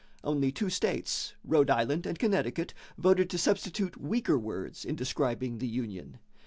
Only 0.23 0.51
two 0.51 0.71
states 0.71 1.33
Rhode 1.43 1.69
Island 1.69 2.07
and 2.07 2.17
Connecticut 2.17 2.73
voted 2.97 3.29
to 3.29 3.37
substitute 3.37 3.97
weaker 4.01 4.35
words 4.39 4.83
in 4.83 4.95
describing 4.95 5.59
the 5.59 5.67
union. 5.67 6.17